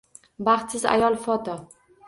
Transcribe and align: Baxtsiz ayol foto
Baxtsiz 0.47 0.87
ayol 0.95 1.21
foto 1.29 1.59